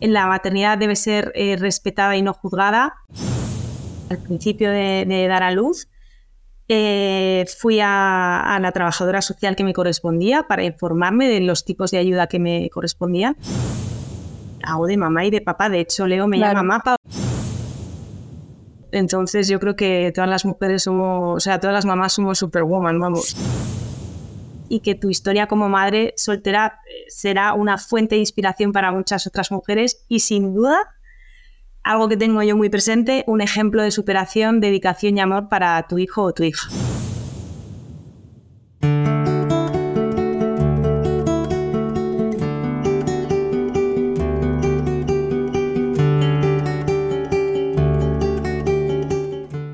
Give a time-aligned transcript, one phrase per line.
[0.00, 2.94] la maternidad debe ser eh, respetada y no juzgada.
[4.10, 5.88] Al principio de, dar a luz,
[6.68, 11.98] eh, fui a, la trabajadora social que me correspondía para informarme de los tipos de
[11.98, 13.36] ayuda que me correspondían.
[14.62, 16.96] Hago de mamá y de papá, de hecho Leo me llama mapa.
[18.92, 22.98] Entonces yo creo que todas las mujeres somos, o sea, todas las mamás somos superwoman,
[23.00, 23.36] vamos.
[24.68, 29.26] Y que tu historia como madre soltera eh, será una fuente de inspiración para muchas
[29.26, 30.94] otras mujeres y sin duda
[31.84, 35.98] algo que tengo yo muy presente, un ejemplo de superación, dedicación y amor para tu
[35.98, 36.68] hijo o tu hija.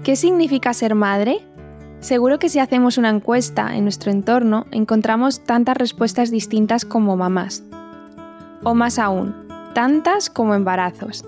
[0.02, 1.38] ¿Qué significa ser madre?
[2.00, 7.62] Seguro que si hacemos una encuesta en nuestro entorno encontramos tantas respuestas distintas como mamás.
[8.62, 9.34] O más aún,
[9.74, 11.26] tantas como embarazos.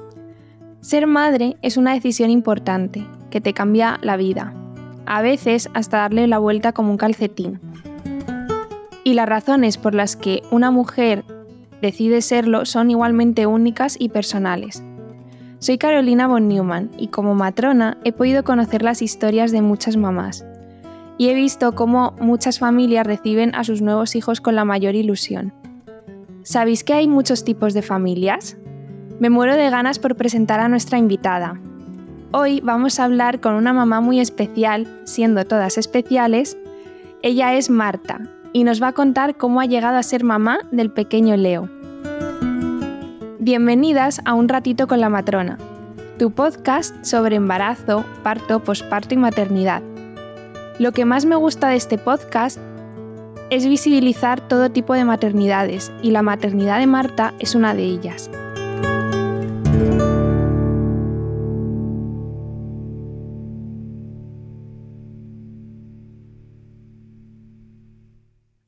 [0.81, 4.55] Ser madre es una decisión importante, que te cambia la vida,
[5.05, 7.61] a veces hasta darle la vuelta como un calcetín.
[9.05, 11.25] Y las razones por las que una mujer
[11.83, 14.83] decide serlo son igualmente únicas y personales.
[15.59, 20.45] Soy Carolina von Neumann y como matrona he podido conocer las historias de muchas mamás.
[21.23, 25.53] Y he visto cómo muchas familias reciben a sus nuevos hijos con la mayor ilusión.
[26.43, 28.57] ¿Sabéis que hay muchos tipos de familias?
[29.21, 31.61] Me muero de ganas por presentar a nuestra invitada.
[32.33, 36.59] Hoy vamos a hablar con una mamá muy especial, siendo todas especiales.
[37.23, 40.91] Ella es Marta y nos va a contar cómo ha llegado a ser mamá del
[40.91, 41.71] pequeño Leo.
[43.39, 45.57] Bienvenidas a Un ratito con la matrona,
[46.19, 49.85] tu podcast sobre embarazo, parto, posparto y maternidad.
[50.79, 52.59] Lo que más me gusta de este podcast
[53.51, 58.31] es visibilizar todo tipo de maternidades y la maternidad de Marta es una de ellas.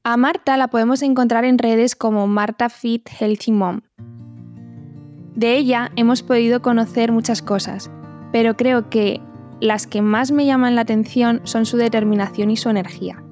[0.06, 3.80] A Marta la podemos encontrar en redes como Marta Fit Healthy Mom
[5.34, 7.90] de ella hemos podido conocer muchas cosas,
[8.32, 9.20] pero creo que
[9.60, 13.22] las que más me llaman la atención son su determinación y su energía.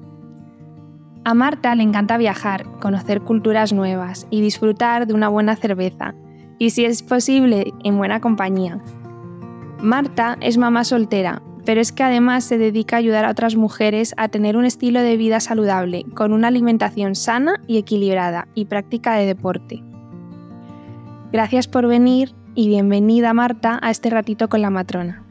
[1.25, 6.13] A Marta le encanta viajar, conocer culturas nuevas y disfrutar de una buena cerveza,
[6.59, 8.79] y si es posible, en buena compañía.
[9.81, 14.13] Marta es mamá soltera, pero es que además se dedica a ayudar a otras mujeres
[14.17, 19.15] a tener un estilo de vida saludable, con una alimentación sana y equilibrada y práctica
[19.15, 19.83] de deporte.
[21.31, 25.22] Gracias por venir y bienvenida Marta a este ratito con la matrona.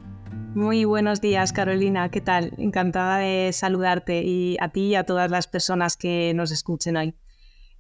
[0.55, 2.53] Muy buenos días Carolina, ¿qué tal?
[2.59, 7.15] Encantada de saludarte y a ti y a todas las personas que nos escuchen hoy.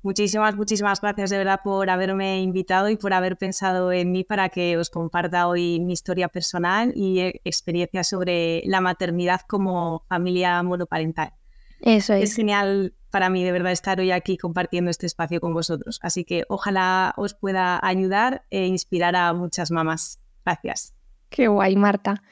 [0.02, 4.48] Muchísimas, muchísimas gracias de verdad por haberme invitado y por haber pensado en mí para
[4.48, 10.62] que os comparta hoy mi historia personal y eh, experiencia sobre la maternidad como familia
[10.62, 11.34] monoparental.
[11.82, 12.30] Eso es.
[12.30, 16.00] Es genial para mí de verdad estar hoy aquí compartiendo este espacio con vosotros.
[16.02, 20.20] Así que ojalá os pueda ayudar e inspirar a muchas mamás.
[20.44, 20.94] Gracias.
[21.28, 22.22] Qué guay, Marta.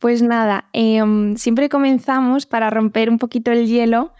[0.00, 4.14] Pues nada, em, siempre comenzamos para romper un poquito el hielo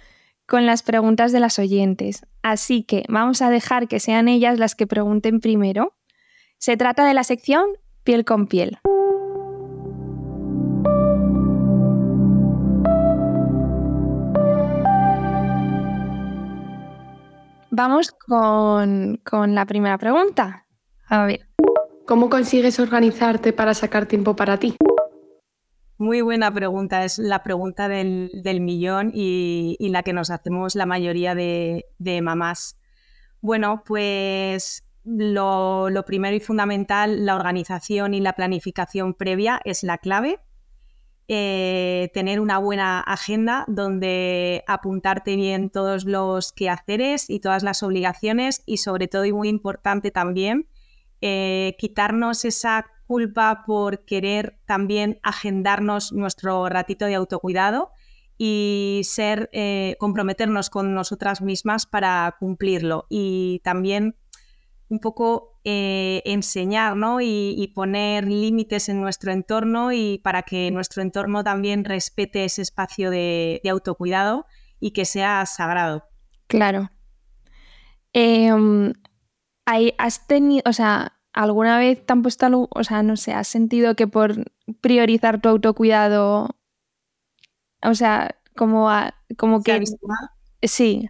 [0.46, 2.26] con las preguntas de las oyentes.
[2.42, 5.94] Así que vamos a dejar que sean ellas las que pregunten primero.
[6.58, 7.64] Se trata de la sección
[8.04, 8.78] piel con piel.
[17.70, 20.66] Vamos con, la primera pregunta.
[21.08, 21.46] A ver.
[22.06, 24.76] ¿Cómo consigues organizarte para sacar tiempo para ti?
[26.00, 28.30] Muy buena pregunta, es la pregunta del,
[28.62, 31.84] millón y, la que nos hacemos la mayoría de,
[32.22, 32.78] mamás.
[33.42, 40.40] Bueno, pues lo, primero y fundamental, la organización y la planificación previa es la clave.
[41.28, 48.62] Eh, tener una buena agenda donde apuntarte bien todos los quehaceres y todas las obligaciones
[48.64, 50.66] y sobre todo y muy importante también,
[51.20, 57.90] eh, quitarnos esa culpa por querer también agendarnos nuestro ratito de autocuidado
[58.38, 64.14] y ser, eh, comprometernos con nosotras mismas para cumplirlo y también
[64.88, 71.42] un poco eh, enseñar y, poner límites en nuestro entorno y para que nuestro entorno
[71.42, 74.46] también respete ese espacio de, autocuidado
[74.78, 76.04] y que sea sagrado.
[76.46, 76.92] Claro.
[78.12, 78.92] Em,
[79.98, 83.94] ¿Has tenido, o sea, alguna vez te han puesto o sea, no sé, has sentido
[83.94, 84.50] que por
[84.80, 86.56] priorizar tu autocuidado,
[87.82, 88.90] o sea, como,
[89.36, 89.82] como que...
[90.62, 91.08] Sí,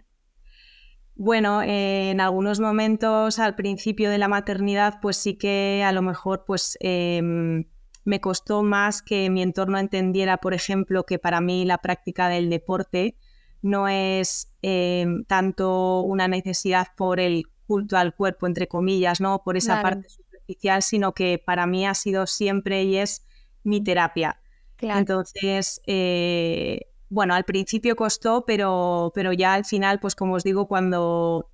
[1.15, 6.45] Bueno, en algunos momentos al principio de la maternidad, pues sí que a lo mejor
[6.45, 7.65] pues em,
[8.05, 12.49] me costó más que mi entorno entendiera, por ejemplo, que para mí la práctica del
[12.49, 13.17] deporte
[13.61, 19.43] no es em, tanto una necesidad por el culto al cuerpo, entre comillas, ¿no?
[19.43, 23.25] Por esa parte superficial, sino que para mí ha sido siempre y es
[23.63, 24.39] mi terapia.
[24.79, 30.67] Entonces, eh, bueno, al principio costó, pero, pero ya al final, pues como os digo,
[30.67, 31.49] cuando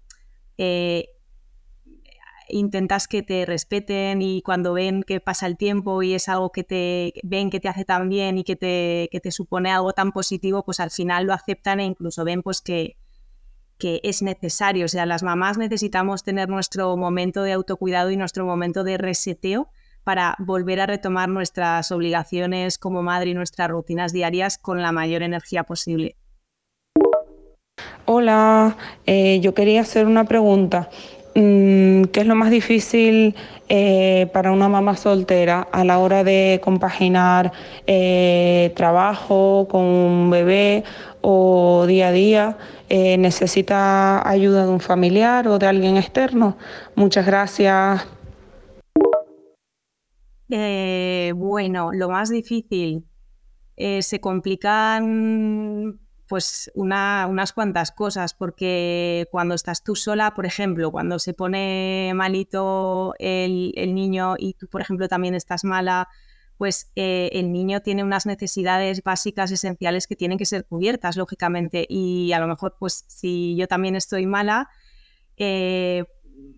[0.58, 1.10] eh,
[2.50, 6.64] intentas que te respeten y cuando ven que pasa el tiempo y es algo que
[6.64, 10.12] te ven que te hace tan bien y que te, que te supone algo tan
[10.12, 12.98] positivo, pues al final lo aceptan e incluso ven pues que,
[13.78, 14.86] que es necesario.
[14.86, 19.70] O sea, las mamás necesitamos tener nuestro momento de autocuidado y nuestro momento de reseteo
[20.04, 25.22] para volver a retomar nuestras obligaciones como madre y nuestras rutinas diarias con la mayor
[25.22, 26.16] energía posible.
[28.06, 30.90] Hola, eh, yo quería hacer una pregunta.
[31.36, 33.36] Mm, ¿Qué es lo más difícil
[33.70, 37.52] eh, para una mamá soltera a la hora de compaginar
[37.86, 40.84] eh, trabajo con un bebé
[41.22, 42.58] o día a día?
[42.90, 46.58] ¿Necesita ayuda de un familiar o de alguien externo?
[46.96, 48.08] Muchas gracias.
[50.50, 53.06] Eh, bueno, lo más difícil,
[53.76, 61.20] eh, se complican pues unas cuantas cosas, porque cuando estás tú sola, por ejemplo, cuando
[61.20, 66.10] se pone malito el, niño y tú, por ejemplo, también estás mala,
[66.58, 71.86] pues eh, el niño tiene unas necesidades básicas, esenciales que tienen que ser cubiertas, lógicamente,
[71.88, 74.70] y a lo mejor, pues si yo también estoy mala,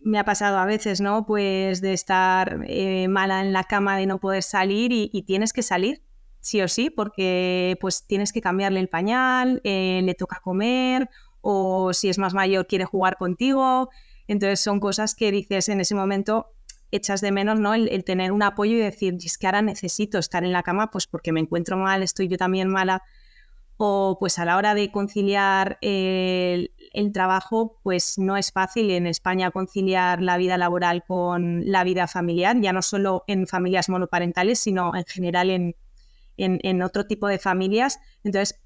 [0.03, 1.25] me ha pasado a veces, ¿no?
[1.25, 5.63] Pues de estar eh, mala en la cama, de no poder salir y, tienes que
[5.63, 6.03] salir,
[6.39, 11.09] sí o sí, porque pues tienes que cambiarle el pañal, eh, le toca comer
[11.41, 13.89] o si es más mayor quiere jugar contigo.
[14.27, 16.47] Entonces son cosas que dices en ese momento
[16.91, 17.73] echas de menos, ¿no?
[17.73, 21.07] El, tener un apoyo y decir, es que ahora necesito estar en la cama, pues
[21.07, 23.03] porque me encuentro mal, estoy yo también mala.
[23.77, 29.07] O pues a la hora de conciliar el, el trabajo pues no es fácil en
[29.07, 34.59] España conciliar la vida laboral con la vida familiar, ya no solo en familias monoparentales,
[34.59, 35.75] sino en general en,
[36.39, 37.99] en, otro tipo de familias.
[38.23, 38.59] Entonces,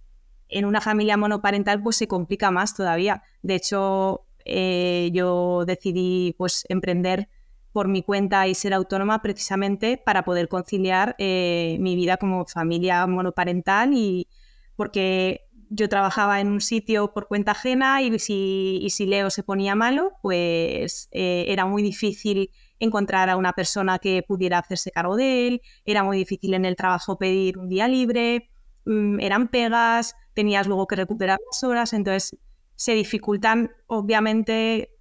[0.49, 3.23] en una familia monoparental pues se complica más todavía.
[3.41, 7.29] De hecho, eh, yo decidí pues emprender
[7.73, 13.05] por mi cuenta y ser autónoma precisamente para poder conciliar eh, mi vida como familia
[13.07, 14.29] monoparental y
[14.75, 19.73] porque yo trabajaba en un sitio por cuenta ajena y si, si Leo se ponía
[19.73, 25.47] malo, pues eh, era muy difícil encontrar a una persona que pudiera hacerse cargo de
[25.47, 28.51] él, era muy difícil en el trabajo pedir un día libre,
[28.85, 32.37] mm, eran pegas, tenías luego que recuperar las horas, entonces
[32.75, 34.91] se dificultan obviamente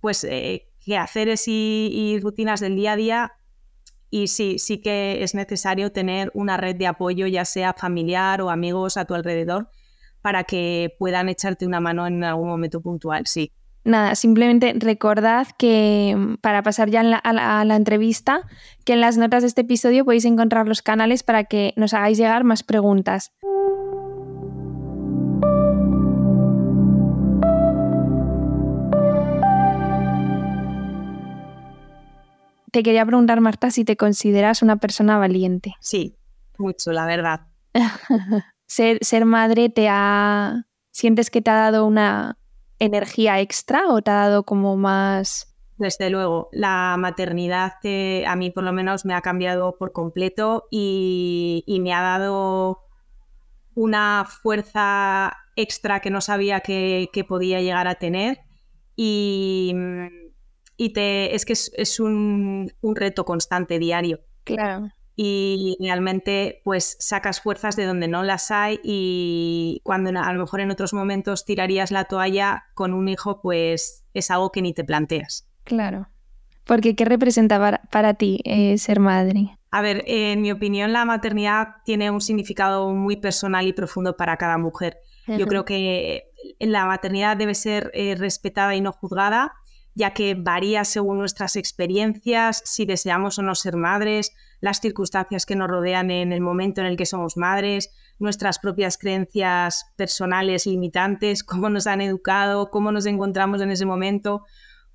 [0.00, 3.32] pues eh, quehaceres y, y rutinas del día a día
[4.14, 8.50] y sí, sí que es necesario tener una red de apoyo, ya sea familiar o
[8.50, 9.68] amigos a tu alrededor,
[10.22, 13.50] para que puedan echarte una mano en algún momento puntual, sí.
[13.82, 18.42] Nada, simplemente recordad que mm, para pasar ya a, la, entrevista,
[18.84, 22.16] que en las notas de este episodio podéis encontrar los canales para que nos hagáis
[22.16, 23.32] llegar más preguntas.
[32.74, 35.76] Te quería preguntar, Marta, si te consideras una persona valiente.
[35.78, 36.16] Sí,
[36.58, 37.42] mucho, la verdad.
[38.66, 40.64] ser, madre te ha...
[40.90, 42.36] ¿Sientes que te ha dado una
[42.80, 45.54] energía extra o te ha dado como más...
[45.76, 47.74] Desde luego, la maternidad
[48.26, 52.80] a mí por lo menos me ha cambiado por completo y, me ha dado
[53.76, 58.40] una fuerza extra que no sabía que, podía llegar a tener
[58.96, 59.76] y,
[60.76, 64.20] y te, es que es, un, un, reto constante diario.
[64.44, 70.40] Claro y realmente pues sacas fuerzas de donde no las hay y cuando a lo
[70.40, 74.74] mejor en otros momentos tirarías la toalla con un hijo pues es algo que ni
[74.74, 75.48] te planteas.
[75.62, 76.08] Claro.
[76.64, 79.58] Porque ¿qué representa para, ti eh, ser madre?
[79.70, 84.36] A ver, en mi opinión la maternidad tiene un significado muy personal y profundo para
[84.36, 84.98] cada mujer.
[85.26, 86.24] Yo creo que
[86.58, 89.54] la maternidad debe ser eh, respetada y no juzgada,
[89.94, 95.56] ya que varía según nuestras experiencias, si deseamos o no ser madres, las circunstancias que
[95.56, 101.44] nos rodean en el momento en el que somos madres, nuestras propias creencias personales limitantes,
[101.44, 104.44] cómo nos han educado, cómo nos encontramos en ese momento.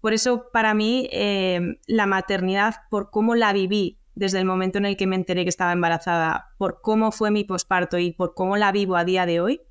[0.02, 4.86] Por eso, para mí, eh, la maternidad, por cómo la viví desde el momento en
[4.86, 8.58] el que me enteré que estaba embarazada, por cómo fue mi posparto y por cómo
[8.58, 9.62] la vivo a día de hoy,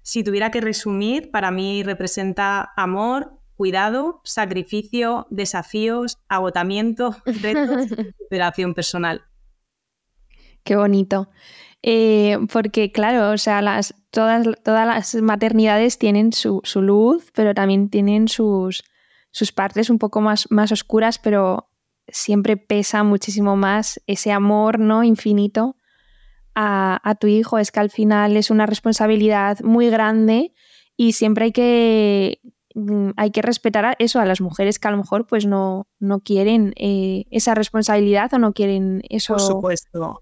[0.00, 9.24] si tuviera que resumir, para mí representa amor, cuidado, sacrificio, desafíos, agotamiento, retos, superación personal.
[10.62, 11.28] Qué bonito.
[11.82, 17.90] Eh, porque, claro, o sea, las, todas, todas las maternidades tienen su, luz, pero también
[17.90, 18.84] tienen sus,
[19.32, 21.68] sus partes un poco más, más oscuras, pero
[22.06, 25.02] siempre pesa muchísimo más ese amor ¿no?
[25.02, 25.74] infinito
[26.54, 27.58] a, a, tu hijo.
[27.58, 30.52] Es que al final es una responsabilidad muy grande
[30.96, 32.40] y siempre hay que,
[33.16, 36.20] hay que respetar a eso, a las mujeres que a lo mejor pues no, no
[36.20, 39.36] quieren eh, esa responsabilidad o no quieren eso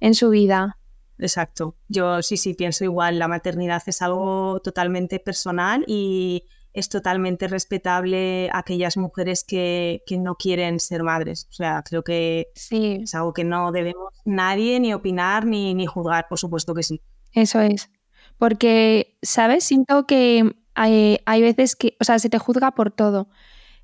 [0.00, 0.79] en su vida.
[1.19, 1.76] Exacto.
[1.88, 3.19] Yo sí, sí, pienso igual.
[3.19, 10.79] La maternidad es algo totalmente personal y es totalmente respetable aquellas mujeres que, no quieren
[10.79, 11.47] ser madres.
[11.50, 13.00] O sea, creo que sí.
[13.03, 17.00] es algo que no debemos nadie ni opinar ni, ni juzgar, por supuesto que sí.
[17.33, 17.91] Eso es.
[18.37, 19.65] Porque, ¿sabes?
[19.65, 23.28] Siento que hay, veces que, o sea, se te juzga por todo.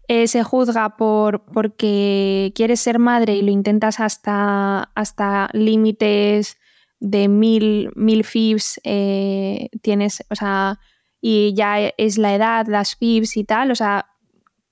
[0.08, 6.58] Eh, se juzga por porque quieres ser madre y lo intentas hasta, hasta límites
[7.00, 10.80] de mil, mil FIBs, eh, tienes, o sea,
[11.20, 14.06] y ya es la edad, las FIBs y tal, o sea,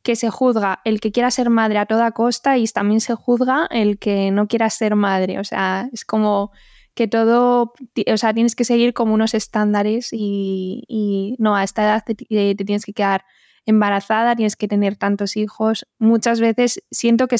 [0.02, 3.66] que se juzga el que quiera ser madre a toda costa y también se juzga
[3.70, 6.52] el que no quiera ser madre, o sea, es como
[6.94, 7.72] que todo,
[8.06, 12.84] o sea, tienes que seguir como unos estándares y, no, a esta edad te, tienes
[12.84, 13.24] que quedar
[13.66, 15.86] embarazada, tienes que tener tantos hijos.
[15.98, 17.36] Muchas veces siento que,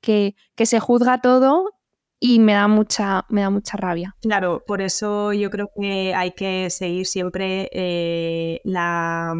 [0.00, 1.74] que, que se juzga todo
[2.20, 4.16] y me da mucha, me da mucha rabia.
[4.22, 9.34] Claro, por eso yo creo que hay que seguir siempre eh, la,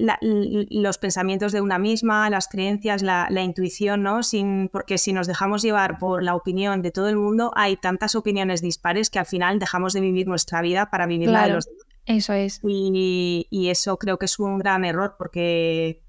[0.00, 4.22] los pensamientos de una misma, las creencias, la, intuición, ¿no?
[4.22, 8.14] Sin, porque si nos dejamos llevar por la opinión de todo el mundo, hay tantas
[8.14, 11.66] opiniones dispares que al final dejamos de vivir nuestra vida para vivir la de los
[11.66, 11.86] demás.
[12.06, 12.60] Eso es.
[12.64, 16.02] Y, y, eso creo que es un gran error porque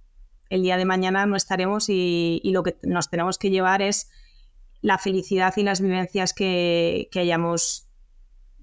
[0.49, 4.09] el día de mañana no estaremos y, y lo que nos tenemos que llevar es
[4.81, 7.87] la felicidad y las vivencias que, hayamos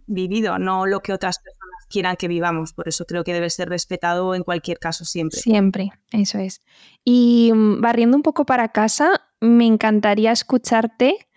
[0.09, 2.73] vivido, no lo que otras personas quieran que vivamos.
[2.73, 5.39] Por eso creo que debe ser respetado en cualquier caso siempre.
[5.39, 6.63] Siempre, eso es.
[7.05, 11.29] Y mm, barriendo un poco para casa, me encantaría escucharte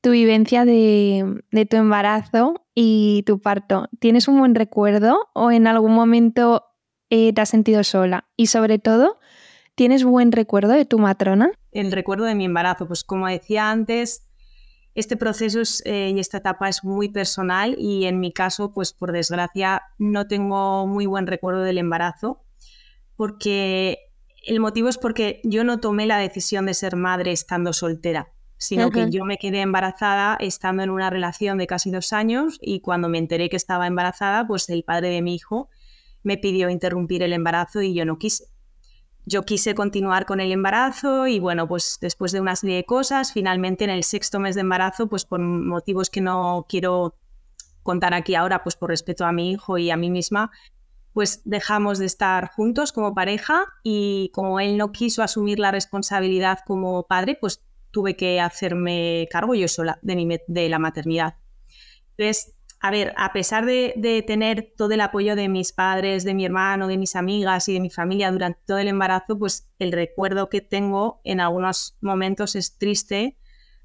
[0.00, 3.88] tu vivencia de, tu embarazo y tu parto.
[3.98, 6.64] ¿Tienes un buen recuerdo o en algún momento
[7.10, 8.28] eh, te has sentido sola?
[8.36, 9.18] Y sobre todo,
[9.74, 11.52] ¿tienes buen recuerdo de tu matrona?
[11.72, 14.29] El recuerdo de mi embarazo, pues como decía antes,
[14.94, 19.12] este proceso eh, y esta etapa es muy personal y en mi caso, pues por
[19.12, 22.42] desgracia, no tengo muy buen recuerdo del embarazo,
[23.16, 23.98] porque
[24.46, 28.90] el motivo es porque yo no tomé la decisión de ser madre estando soltera, sino
[28.90, 33.08] que yo me quedé embarazada estando en una relación de casi dos años y cuando
[33.08, 35.70] me enteré que estaba embarazada, pues el padre de mi hijo
[36.22, 38.44] me pidió interrumpir el embarazo y yo no quise
[39.30, 43.32] yo quise continuar con el embarazo y bueno, pues después de una serie de cosas,
[43.32, 47.14] finalmente en el sexto mes de embarazo, pues por motivos que no quiero
[47.84, 50.50] contar aquí ahora, pues por respeto a mi hijo y a mí misma,
[51.12, 56.58] pues dejamos de estar juntos como pareja y como él no quiso asumir la responsabilidad
[56.66, 61.36] como padre, pues tuve que hacerme cargo yo sola de, la maternidad.
[62.16, 66.46] Entonces, a ver, a pesar de, tener todo el apoyo de mis padres, de mi
[66.46, 70.48] hermano, de mis amigas y de mi familia durante todo el embarazo, pues el recuerdo
[70.48, 73.36] que tengo en algunos momentos es triste,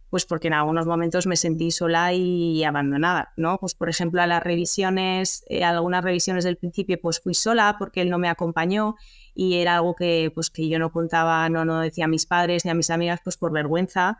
[0.09, 3.57] pues porque en algunos momentos me sentí sola y abandonada, ¿no?
[3.57, 7.99] Pues por ejemplo a las revisiones, eh, algunas revisiones del principio pues fui sola porque
[8.01, 8.95] él no me acompañó
[9.33, 12.63] y era algo que pues que yo no contaba, no, no decía a mis padres
[12.63, 14.17] ni a mis amigas pues por vergüenza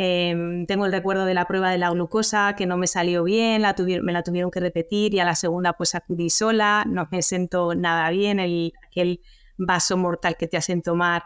[0.00, 3.62] Em, tengo el recuerdo de la prueba de la glucosa que no me salió bien,
[3.62, 7.20] la me la tuvieron que repetir y a la segunda pues acudí sola, no me
[7.20, 9.20] siento nada bien, el, aquel
[9.56, 11.24] vaso mortal que te hacen tomar,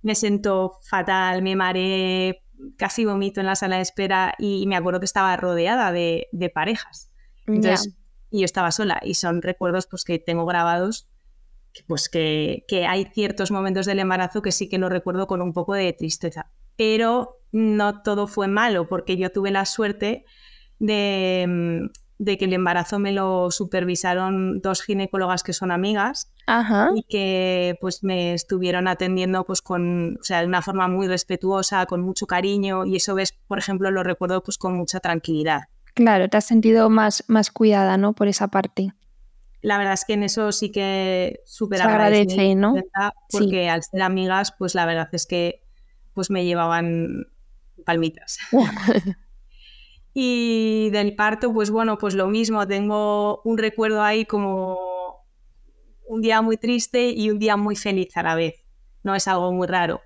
[0.00, 2.42] me siento fatal, me mareé,
[2.78, 7.10] casi vomito en la sala de espera y me acuerdo que estaba rodeada de, parejas.
[7.46, 7.98] Entonces,
[8.30, 11.06] y yo estaba sola y son recuerdos pues que tengo grabados
[11.86, 15.52] pues que, que hay ciertos momentos del embarazo que sí que lo recuerdo con un
[15.52, 16.50] poco de tristeza.
[16.76, 20.24] Pero no todo fue malo, porque yo tuve la suerte
[20.78, 26.32] de, mm, que el embarazo me lo supervisaron dos ginecólogas que son amigas
[26.94, 31.86] y que pues me estuvieron atendiendo pues con, o sea, de una forma muy respetuosa,
[31.86, 35.62] con mucho cariño y eso ves, por ejemplo, lo recuerdo pues con mucha tranquilidad.
[35.94, 38.12] Claro, te has sentido más, más cuidada, ¿no?
[38.12, 38.92] Por esa parte.
[39.62, 42.74] La verdad es que en eso sí que súper agradece, ¿no?
[43.30, 45.65] Porque al ser amigas, pues la verdad es que
[46.16, 47.26] pues me llevaban
[47.84, 48.38] palmitas.
[50.14, 55.26] y del parto, pues bueno, pues lo mismo, tengo un recuerdo ahí como
[56.08, 58.64] un día muy triste y un día muy feliz a la vez.
[59.02, 60.00] no es algo muy raro.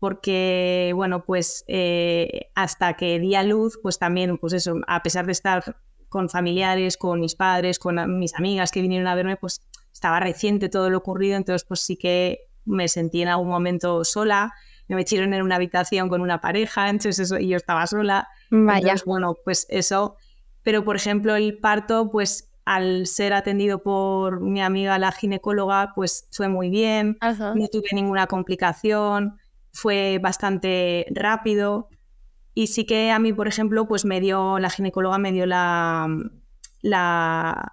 [0.00, 5.26] Porque, bueno, pues eh, hasta que di a luz, pues también, pues eso, a pesar
[5.26, 5.76] de estar
[6.08, 10.68] con familiares, con mis padres, con mis amigas que vinieron a verme, pues estaba reciente
[10.68, 14.52] todo lo ocurrido, entonces pues sí que me sentí en algún momento sola,
[14.88, 18.28] me metieron en una habitación con una pareja, entonces eso, y yo estaba sola.
[18.50, 18.94] Vaya.
[19.04, 20.16] bueno, pues eso.
[20.62, 26.28] Pero, por ejemplo, el parto, pues al ser atendido por mi amiga la ginecóloga, pues
[26.30, 29.38] fue muy bien, no tuve ninguna complicación,
[29.72, 31.88] fue bastante rápido.
[32.52, 36.08] Y sí que a mí, por ejemplo, pues me dio, la ginecóloga me dio la,
[36.82, 37.72] la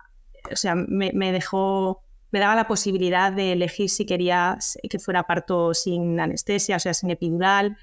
[0.50, 2.05] o sea, me, me dejó
[2.36, 4.58] me daba la posibilidad de elegir si quería
[4.90, 7.78] que fuera parto sin anestesia, o sea, sin epidural.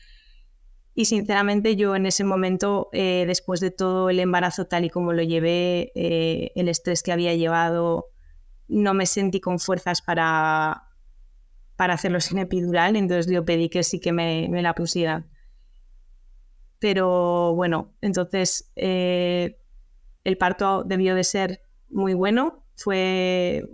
[0.94, 5.14] Y sinceramente yo en ese momento, eh, después de todo el embarazo tal y como
[5.14, 8.10] lo llevé, eh, el estrés que había llevado,
[8.68, 10.82] no me sentí con fuerzas para,
[11.76, 15.30] para hacerlo sin epidural, entonces yo pedí que sí que me, la pusieran.
[16.78, 19.58] Pero bueno, entonces eh,
[20.24, 23.64] el parto debió de ser muy bueno, fue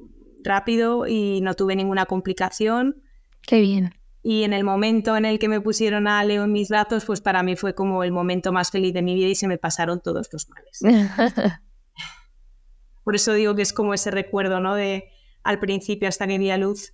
[0.49, 3.03] rápido y no tuve ninguna complicación.
[3.43, 3.95] Qué bien.
[4.23, 7.21] Y en el momento en el que me pusieron a Leo en mis brazos, pues
[7.21, 10.01] para mí fue como el momento más feliz de mi vida y se me pasaron
[10.03, 10.83] todos los males.
[13.05, 14.75] Por eso digo que es como ese recuerdo, ¿no?
[14.75, 15.09] De
[15.45, 16.93] al principio hasta que di a luz,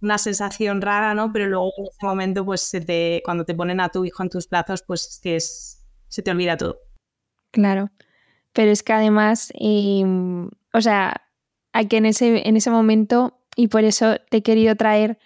[0.00, 1.32] una sensación rara, ¿no?
[1.32, 4.28] Pero luego en ese momento, pues se te, cuando te ponen a tu hijo en
[4.28, 6.78] tus brazos, pues es que es, se te olvida todo.
[7.50, 7.90] Claro,
[8.52, 11.27] pero es que además, em, o sea,
[11.72, 15.18] a que en ese, en ese momento, y por eso te he querido traer,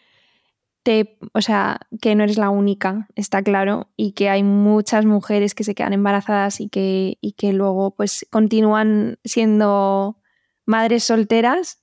[0.82, 5.54] te, o sea, que no eres la única, está claro, y que hay muchas mujeres
[5.54, 10.18] que se quedan embarazadas y que, y que luego pues continúan siendo
[10.66, 11.82] madres solteras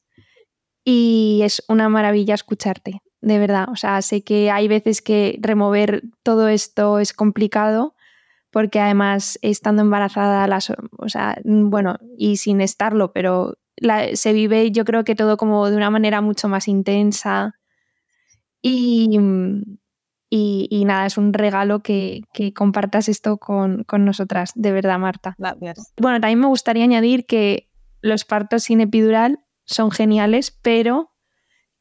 [0.83, 3.67] y es una maravilla escucharte, de verdad.
[3.71, 7.95] O sea, sé que hay veces que remover todo esto es complicado
[8.51, 13.57] porque además estando embarazada, las, o sea, bueno, y sin estarlo, pero
[14.13, 17.55] se vive yo creo que todo como de una manera mucho más intensa.
[18.61, 19.17] Y,
[20.29, 22.21] y, nada, es un regalo que,
[22.55, 25.35] compartas esto con, nosotras, de verdad, Marta.
[25.97, 27.69] Bueno, también me gustaría añadir que
[28.01, 31.11] los partos sin epidural son geniales, pero,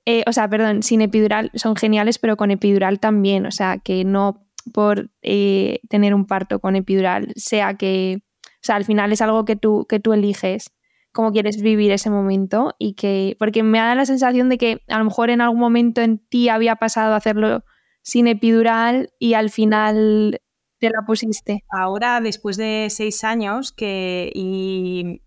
[0.04, 4.04] eh, o sea, perdón, sin epidural son geniales, pero con epidural también, o sea, que
[4.04, 9.22] no por eh, tener un parto con epidural sea que, o sea, al final es
[9.22, 10.70] algo que tú, que tú eliges
[11.18, 14.98] cómo quieres vivir ese momento y que, porque me da la sensación de que a
[14.98, 17.64] lo mejor en algún momento en ti había pasado a hacerlo
[18.02, 20.40] sin epidural y al final
[20.78, 21.64] te la pusiste.
[21.70, 25.22] Ahora, después de seis años, que, y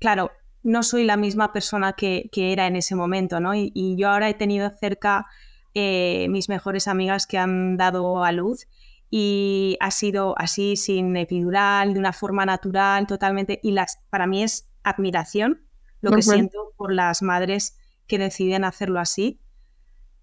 [0.00, 0.32] claro,
[0.64, 3.54] no soy la misma persona que, era en ese momento, ¿no?
[3.54, 5.26] Y, yo ahora he tenido cerca
[5.74, 8.66] eh, mis mejores amigas que han dado a luz
[9.10, 13.60] y ha sido así, sin epidural, de una forma natural, totalmente.
[13.62, 15.66] Y las, para mí es admiración
[16.00, 19.40] lo que siento por las madres que deciden hacerlo así.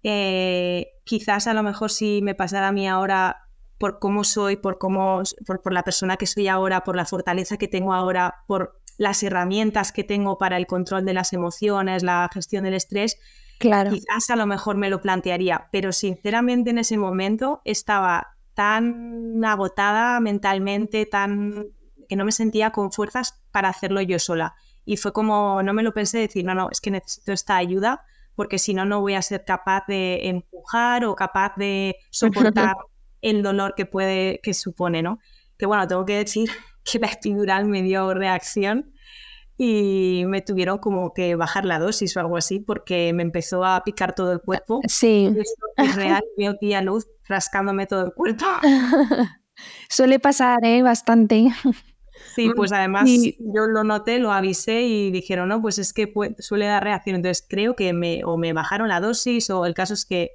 [0.04, 3.48] Eh, quizás a lo mejor si me pasara a mí ahora
[3.78, 7.66] por cómo soy, por cómo, por, la persona que soy ahora, por la fortaleza que
[7.66, 12.62] tengo ahora, por las herramientas que tengo para el control de las emociones, la gestión
[12.62, 13.18] del estrés,
[13.58, 13.90] claro.
[13.90, 20.20] quizás a lo mejor me lo plantearía, pero sinceramente en ese momento estaba tan agotada
[20.20, 21.72] mentalmente, tan
[22.12, 24.54] que no me sentía con fuerzas para hacerlo yo sola.
[24.84, 28.04] Y fue como, no me lo pensé decir, no, no, es que necesito esta ayuda
[28.34, 32.76] porque si no, no voy a ser capaz de empujar o capaz de soportar
[33.22, 35.20] el dolor que puede, que supone, ¿no?
[35.56, 36.50] Que bueno, tengo que decir
[36.84, 38.92] que la epidural me dio reacción
[39.56, 43.82] y me tuvieron como que bajar la dosis o algo así porque me empezó a
[43.84, 44.82] picar todo el cuerpo.
[44.86, 45.34] Sí.
[45.78, 48.44] es real, veo tía luz rascándome todo el cuerpo.
[49.88, 50.82] Suele pasar, ¿eh?
[50.82, 51.48] Bastante.
[52.34, 56.66] Sí, pues además yo lo noté, lo avisé y dijeron, no, pues es que suele
[56.66, 57.16] dar reacción.
[57.16, 60.30] Entonces creo que me, o me bajaron la dosis o el caso es que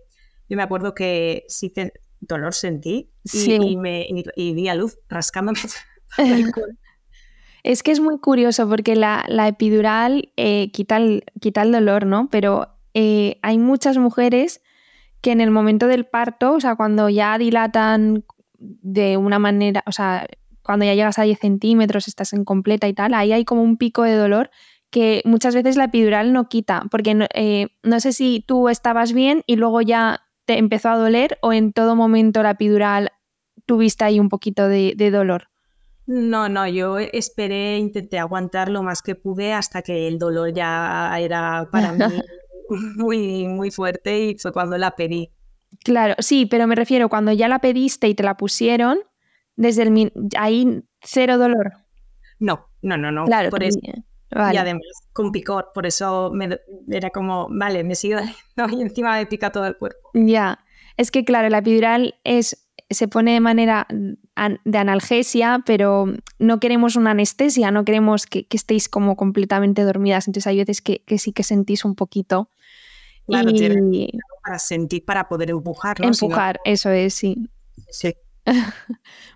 [0.50, 1.74] yo me acuerdo que sí
[2.20, 5.60] dolor sentí y, me, di a luz rascándome.
[7.64, 12.30] es que es muy curioso porque la, epidural eh, quita, el, quita el dolor, ¿no?
[12.30, 14.62] Pero eh, hay muchas mujeres
[15.22, 18.24] que en el momento del parto, o sea, cuando ya dilatan
[18.60, 20.28] de una manera, o sea,
[20.68, 23.78] cuando ya llegas a 10 centímetros, estás en completa y tal, ahí hay como un
[23.78, 24.52] pico de dolor
[24.90, 27.68] que muchas veces la epidural no quita, porque no, eh,
[28.00, 31.96] sé si tú estabas bien y luego ya te empezó a doler o en todo
[31.96, 33.12] momento la epidural
[33.66, 35.48] tuviste ahí un poquito de, dolor.
[36.06, 41.18] No, no, yo esperé, intenté aguantar lo más que pude hasta que el dolor ya
[41.18, 42.04] era para mí
[42.98, 45.32] muy, muy fuerte y fue cuando la pedí.
[45.84, 49.00] Claro, sí, pero me refiero cuando ya la pediste y te la pusieron,
[49.58, 51.74] desde el ahí cero dolor.
[52.40, 53.26] No, no, no, no.
[53.26, 53.80] Claro, por eso.
[54.32, 58.20] Y además con picor, por eso me, era como, vale, me sigo
[58.72, 60.10] y encima me pica todo el cuerpo.
[60.14, 60.60] Ya,
[60.96, 66.96] es que claro, la epidural es, se pone de manera de analgesia, pero no queremos
[66.96, 71.44] una anestesia, no queremos que, estéis como completamente dormidas, entonces hay veces que, sí que
[71.44, 72.52] sentís un poquito.
[73.26, 73.52] Claro,
[74.44, 76.00] para sentir, para poder empujar.
[76.00, 76.08] ¿no?
[76.08, 77.50] Empujar, eso es, sí.
[77.90, 78.14] Sí.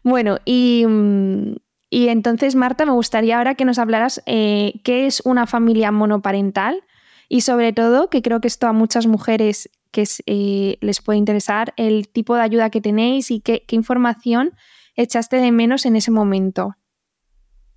[0.03, 1.55] Bueno, y, mm,
[1.89, 6.83] y, entonces, Marta, me gustaría ahora que nos hablaras eh, qué es una familia monoparental
[7.27, 11.73] y sobre todo, que creo que esto a muchas mujeres que eh, les puede interesar,
[11.77, 14.53] el tipo de ayuda que tenéis y qué, información
[14.95, 16.75] echaste de menos en ese momento.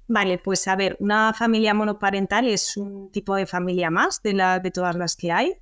[0.07, 4.59] Vale, pues a ver, una familia monoparental es un tipo de familia más de, la,
[4.61, 5.55] de todas las que hay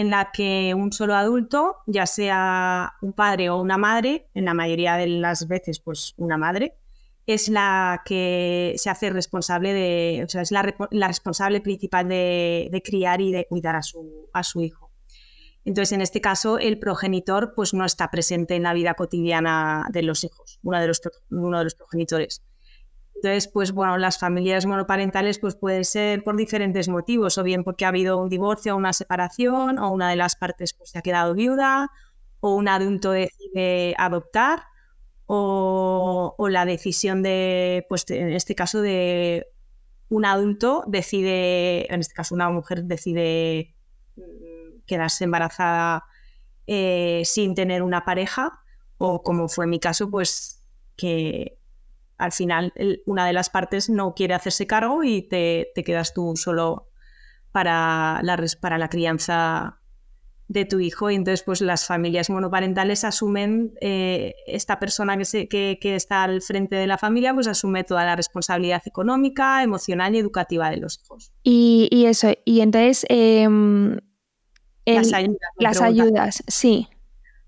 [0.00, 4.52] en la que un solo adulto, ya sea un padre o una madre, en la
[4.52, 6.76] mayoría de las veces pues una madre,
[7.24, 13.22] es la que se hace responsable de, o sea, es la, responsable principal de, criar
[13.22, 14.92] y de cuidar a su, a su hijo.
[15.64, 20.02] Entonces, en este caso, el progenitor pues, no está presente en la vida cotidiana de
[20.02, 22.42] los hijos, uno de los, uno de los progenitores.
[23.16, 27.84] Entonces, pues bueno, las familias monoparentales pues pueden ser por diferentes motivos, o bien porque
[27.86, 31.02] ha habido un divorcio o una separación, o una de las partes pues se ha
[31.02, 31.90] quedado viuda,
[32.40, 34.64] o un adulto decide adoptar,
[35.26, 39.46] o, la decisión de, pues en este caso de
[40.08, 43.74] un adulto decide, en este caso una mujer decide
[44.16, 46.04] mm, quedarse embarazada
[46.66, 48.62] eh, sin tener una pareja,
[48.98, 50.62] o como fue mi caso, pues
[50.96, 51.55] que
[52.18, 52.72] al final
[53.06, 56.88] una de las partes no quiere hacerse cargo y te, quedas tú solo
[57.52, 59.80] para la, para la crianza
[60.48, 65.96] de tu hijo y entonces pues las familias monoparentales asumen eh, esta persona que, que,
[65.96, 70.70] está al frente de la familia pues asume toda la responsabilidad económica, emocional y educativa
[70.70, 71.32] de los hijos.
[71.42, 73.98] Y, eso, y entonces em,
[74.84, 75.50] las ayudas.
[75.58, 76.88] Las ayudas, sí.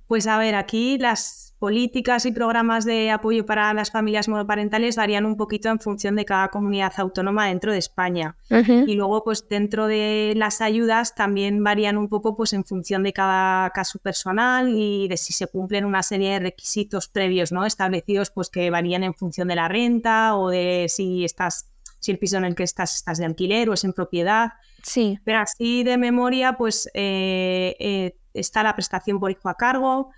[0.09, 5.27] Pues a ver, aquí las políticas y programas de apoyo para las familias monoparentales varían
[5.27, 8.37] un poquito en función de cada comunidad autónoma dentro de España.
[8.51, 13.13] Y luego, pues dentro de las ayudas también varían un poco pues en función de
[13.13, 17.67] cada caso personal y de si se cumplen una serie de requisitos previos, ¿no?
[17.67, 21.69] Establecidos, pues que varían en función de la renta o de si estás,
[21.99, 24.53] si el piso en el que estás estás de alquiler o es en propiedad.
[24.83, 25.19] Sí.
[25.25, 30.11] Pero así de memoria, pues eh, eh, está la prestación por hijo a cargo,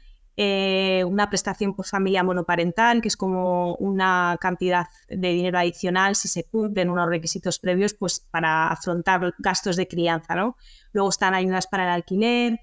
[0.43, 6.29] eh, una prestación por familia monoparental, que es como una cantidad de dinero adicional si
[6.29, 10.35] se cumplen unos requisitos previos pues, para afrontar gastos de crianza.
[10.35, 10.57] ¿no?
[10.93, 12.59] Luego están ayudas para el alquiler,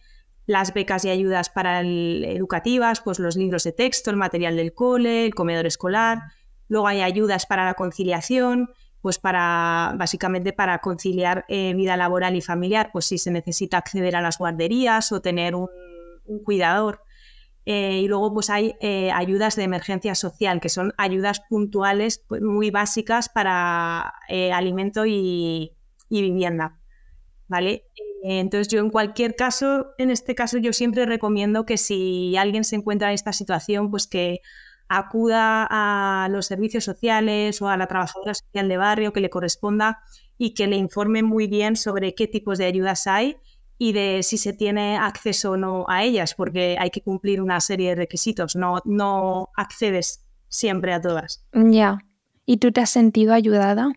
[0.48, 5.28] las becas y ayudas para educativas, pues los libros de texto, el material del cole,
[5.28, 6.24] el comedor escolar.
[6.70, 12.42] Luego hay ayudas para la conciliación, pues para básicamente para conciliar eh, vida laboral y
[12.42, 15.70] familiar, pues si se necesita acceder a las guarderías o tener un
[16.44, 17.02] cuidador
[17.70, 22.42] eh, y luego pues hay eh, ayudas de emergencia social, que son ayudas puntuales pues,
[22.42, 25.74] muy básicas para eh, alimento y,
[26.10, 26.80] vivienda.
[27.50, 27.84] ¿Vale?
[28.24, 32.78] Entonces yo en cualquier caso, en este caso yo siempre recomiendo que si alguien se
[32.78, 34.40] encuentra en esta situación, pues que
[34.88, 40.00] acuda a los servicios sociales o a la trabajadora social de barrio que le corresponda
[40.38, 43.36] y que le informe muy bien sobre qué tipos de ayudas hay
[43.78, 47.60] y de si se tiene acceso o no a ellas, porque hay que cumplir una
[47.62, 51.46] serie de requisitos, no, no accedes siempre a todas.
[51.54, 52.00] Ya.
[52.46, 53.92] ¿Y tú te has sentido ayudada?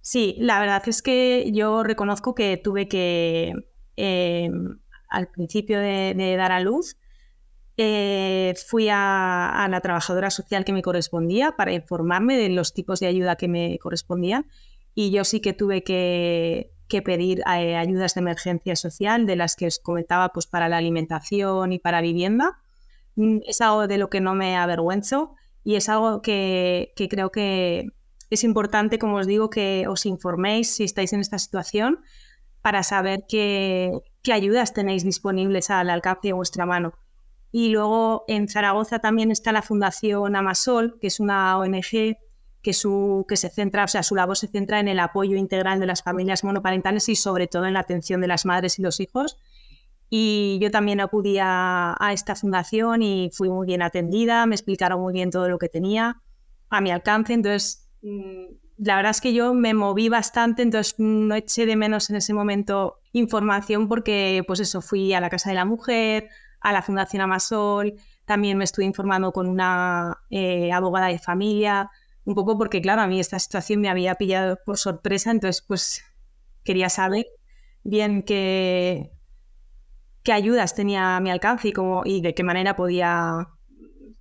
[0.00, 3.52] Sí, la verdad es que yo reconozco que tuve que,
[3.96, 6.96] em, al principio de, dar a luz,
[7.76, 13.00] eh, fui a, a, la trabajadora social que me correspondía para informarme de los tipos
[13.00, 14.46] de ayuda que me correspondían
[14.94, 19.56] y yo sí que tuve que que pedir eh, ayudas de emergencia social, de las
[19.56, 22.58] que os comentaba, pues para la alimentación y para vivienda.
[23.16, 27.88] Mm, es algo de lo que no me avergüenzo y es algo que, creo que
[28.30, 32.00] es importante, como os digo, que os informéis si estáis en esta situación
[32.62, 36.94] para saber qué, qué ayudas tenéis disponibles al alcance de vuestra mano.
[37.52, 42.16] Y luego en Zaragoza también está la Fundación Amasol, que es una ONG
[42.66, 45.78] que, su, que se centra, o sea, su labor se centra en el apoyo integral
[45.78, 48.98] de las familias monoparentales y sobre todo en la atención de las madres y los
[48.98, 49.38] hijos.
[50.10, 55.12] Y yo también acudí a, esta fundación y fui muy bien atendida, me explicaron muy
[55.12, 56.20] bien todo lo que tenía
[56.68, 57.34] a mi alcance.
[57.34, 58.46] Entonces, mm,
[58.78, 62.34] la verdad es que yo me moví bastante, entonces no eché de menos en ese
[62.34, 67.22] momento información porque, pues eso, fui a la Casa de la Mujer, a la Fundación
[67.22, 71.92] Amasol, también me estuve informando con una eh, abogada de familia,
[72.26, 76.04] un poco porque, claro, a mí esta situación me había pillado por sorpresa, entonces pues
[76.64, 77.26] quería saber
[77.84, 79.12] bien qué,
[80.24, 83.46] qué ayudas tenía a mi alcance y, cómo, y de qué manera podía,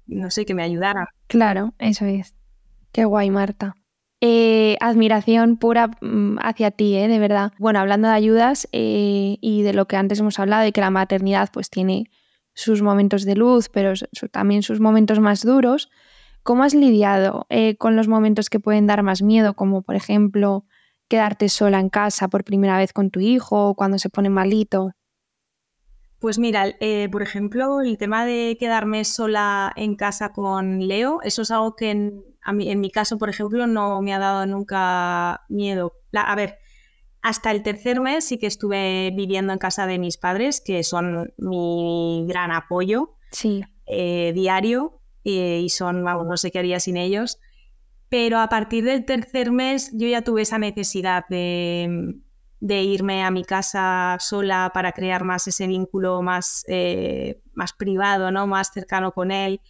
[0.05, 1.09] no sé, que me ayudara.
[1.27, 2.35] Claro, eso es.
[2.91, 3.75] Qué guay, Marta.
[4.21, 7.07] Eh, admiración pura mm, hacia ti, ¿eh?
[7.07, 7.53] de verdad.
[7.57, 10.91] Bueno, hablando de ayudas eh, y de lo que antes hemos hablado, de que la
[10.91, 12.11] maternidad pues tiene
[12.53, 13.93] sus momentos de luz, pero
[14.31, 15.89] también sus momentos más duros.
[16.45, 20.63] ¿Cómo has lidiado eh, con los momentos que pueden dar más miedo, como por ejemplo
[21.07, 24.91] quedarte sola en casa por primera vez con tu hijo o cuando se pone malito?
[26.19, 31.41] Pues mira, eh, por ejemplo, el tema de quedarme sola en casa con Leo, eso
[31.41, 35.93] es algo que en, en mi caso, por ejemplo, no me ha dado nunca miedo.
[36.13, 36.59] a ver,
[37.23, 41.33] hasta el tercer mes sí que estuve viviendo en casa de mis padres, que son
[41.39, 43.63] mi gran apoyo sí.
[43.87, 47.39] Eh, diario y son, vamos, no sé qué haría sin ellos.
[48.09, 52.21] Pero a partir del tercer mes yo ya tuve esa necesidad de,
[52.61, 58.47] irme a mi casa sola para crear más ese vínculo más, eh, más privado, ¿no?
[58.47, 59.61] más cercano con él.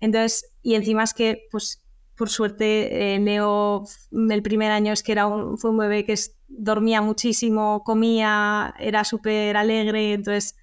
[0.00, 1.82] Entonces, y encima es que, pues,
[2.16, 6.14] por suerte, eh, Leo, el primer año es que era un, fue un bebé que
[6.48, 10.56] dormía muchísimo, comía, era súper alegre, entonces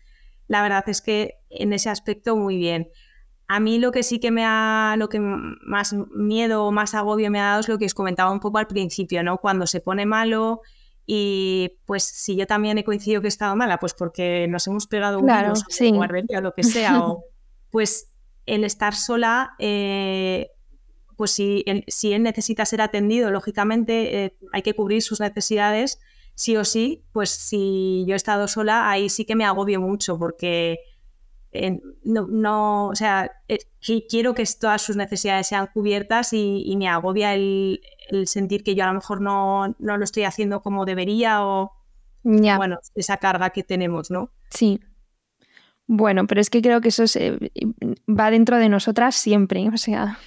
[0.48, 2.90] la verdad es que en ese aspecto muy bien.
[3.48, 7.30] A mí lo que sí que me ha, lo que más miedo o más agobio
[7.30, 9.38] me ha dado es lo que os comentaba un poco al principio, ¿no?
[9.38, 10.62] Cuando se pone malo
[11.06, 14.88] y pues si yo también he coincidido que he estado mala, pues porque nos hemos
[14.88, 15.92] pegado un claro, sí.
[15.94, 17.26] o lo que sea, o
[17.70, 18.10] pues
[18.46, 20.50] el estar sola eh,
[21.16, 26.00] pues si, si él necesita ser atendido, lógicamente eh, hay que cubrir sus necesidades,
[26.36, 30.18] sí o sí, pues si yo he estado sola, ahí sí que me agobio mucho
[30.18, 30.80] porque
[31.54, 33.60] eh, no, o sea, eh,
[34.10, 37.80] quiero que todas sus necesidades sean cubiertas y, me agobia el,
[38.26, 41.72] sentir que yo a lo mejor no, no lo estoy haciendo como debería o,
[42.24, 44.32] bueno, esa carga que tenemos, ¿no?
[44.50, 44.80] Sí.
[45.86, 47.04] Bueno, pero es que creo que eso
[48.08, 50.18] va dentro de nosotras siempre, o sea,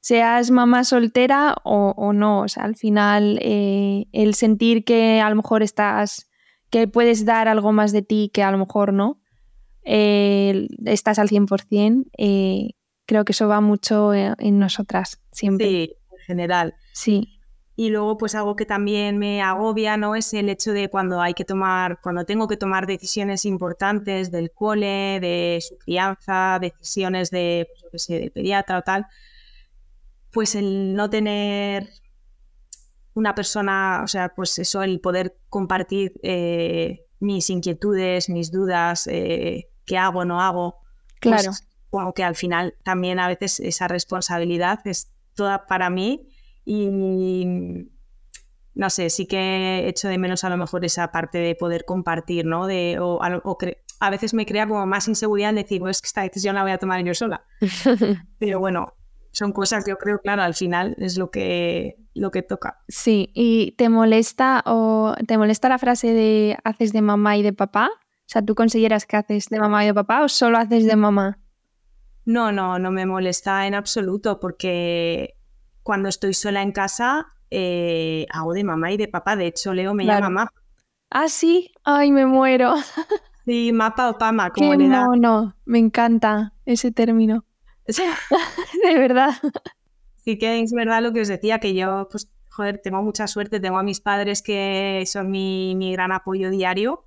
[0.00, 2.42] seas mamá soltera o, no.
[2.42, 6.30] O sea, al final eh, el sentir que a lo mejor estás,
[6.70, 9.20] que puedes dar algo más de ti que a lo mejor no,
[9.86, 12.70] eh, estás al 100%, eh,
[13.06, 15.66] creo que eso va mucho en nosotras siempre.
[15.66, 16.74] Sí, en general.
[16.92, 17.40] Sí.
[17.78, 20.16] Y luego, pues algo que también me agobia, ¿no?
[20.16, 24.50] Es el hecho de cuando hay que tomar, cuando tengo que tomar decisiones importantes del
[24.50, 29.06] cole, de su crianza, decisiones de, pues, yo qué sé, de pediatra o tal,
[30.32, 31.90] pues el no tener
[33.14, 39.68] una persona, o sea, pues eso, el poder compartir eh, mis inquietudes, mis dudas, eh,
[39.86, 40.80] qué hago, no hago.
[41.20, 41.56] Pues claro.
[41.90, 46.28] como que al final también a veces esa responsabilidad es toda para mí
[46.64, 47.46] y
[48.76, 52.44] no sé, sí que echo de menos a lo mejor esa parte de poder compartir,
[52.44, 52.66] ¿no?
[52.66, 53.18] De, o,
[53.98, 56.72] a veces me crea como más inseguridad en decir, pues que esta decisión la voy
[56.72, 57.44] a tomar yo sola.
[58.38, 58.92] Pero bueno,
[59.32, 62.82] son cosas que yo creo, claro, al final es lo que, lo que toca.
[62.88, 67.54] Sí, ¿y te molesta o te molesta la frase de haces de mamá y de
[67.54, 67.88] papá?
[68.26, 70.96] O sea, ¿tú consideras que haces de mamá y de papá o solo haces de
[70.96, 71.38] mamá?
[72.24, 75.36] No, no, no me molesta en absoluto porque
[75.82, 79.36] cuando estoy sola en casa eh, hago de mamá y de papá.
[79.36, 80.50] De hecho, Leo me llama mamá.
[81.10, 82.74] Ah, sí, ay, me muero.
[83.46, 84.88] Sí, mapa o pama, como Qué le
[85.66, 87.44] me encanta ese término.
[87.86, 89.30] de verdad.
[90.16, 93.60] Sí que es verdad lo que os decía, que yo, pues, joder, tengo mucha suerte,
[93.60, 97.05] tengo a mis padres que son mi, gran apoyo diario,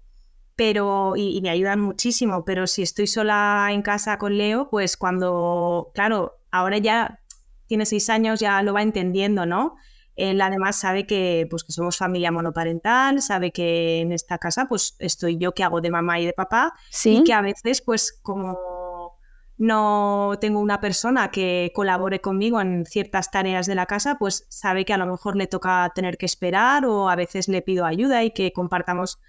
[0.59, 5.89] pero, y, me ayudan muchísimo, pero si estoy sola en casa con Leo, pues cuando,
[5.93, 7.21] claro, ahora ya
[7.67, 9.77] tiene seis años, ya lo va entendiendo, ¿no?
[10.17, 14.97] Él además sabe que, pues, que somos familia monoparental, sabe que en esta casa pues
[14.99, 17.19] estoy yo que hago de mamá y de papá ¿Sí?
[17.19, 19.17] y que a veces pues como
[19.57, 24.83] no tengo una persona que colabore conmigo en ciertas tareas de la casa, pues sabe
[24.83, 28.25] que a lo mejor le toca tener que esperar o a veces le pido ayuda
[28.25, 29.19] y que compartamos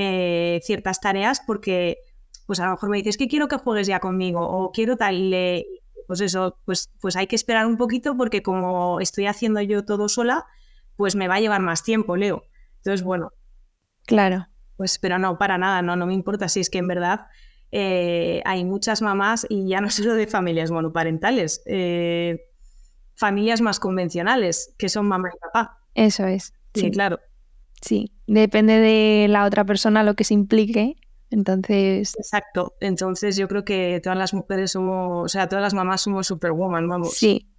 [0.00, 1.98] eh, ciertas tareas porque
[2.46, 5.34] pues a lo mejor me dices que quiero que juegues ya conmigo o quiero tal,
[6.06, 10.08] pues eso, pues, pues hay que esperar un poquito porque como estoy haciendo yo todo
[10.08, 10.46] sola,
[10.94, 12.44] pues me va a llevar más tiempo, Leo.
[12.76, 13.32] Entonces, bueno.
[14.06, 14.46] Claro.
[14.76, 17.26] Pues, pero no, para nada, no, no me importa si es que en verdad
[17.72, 22.46] eh, hay muchas mamás, y ya no solo de familias monoparentales, eh,
[23.16, 25.80] familias más convencionales, que son mamá y papá.
[25.92, 26.54] Eso es.
[26.72, 27.18] Sí, claro.
[27.82, 30.96] Sí, depende de la otra persona lo que se implique,
[31.30, 32.14] Entonces.
[32.16, 32.74] Exacto.
[32.80, 36.88] Entonces yo creo que todas las mujeres somos, o sea, todas las mamás somos superwoman,
[36.88, 37.14] vamos.
[37.14, 37.50] Sí.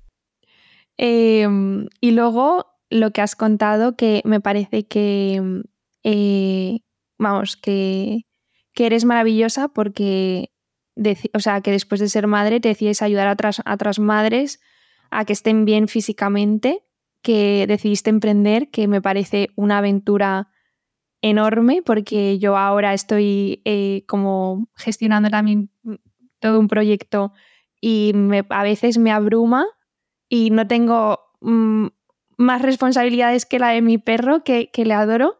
[0.97, 5.63] Em, y luego lo que has contado, que me parece que,
[6.03, 6.79] eh,
[7.17, 8.25] vamos, que,
[8.73, 10.51] que, eres maravillosa porque,
[11.33, 14.59] o sea, que después de ser madre te decides ayudar a otras, a otras madres
[15.11, 16.83] a que estén bien físicamente,
[17.21, 20.49] que decidiste emprender, que me parece una aventura
[21.21, 25.69] enorme porque yo ahora estoy eh, como gestionando también
[26.39, 27.33] todo un proyecto
[27.81, 28.13] y
[28.49, 29.65] a veces me abruma
[30.27, 31.87] y no tengo mm,
[32.37, 35.39] más responsabilidades que la de mi perro que, le adoro.